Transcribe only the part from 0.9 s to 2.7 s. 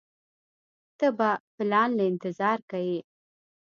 ته به پلان له انتظار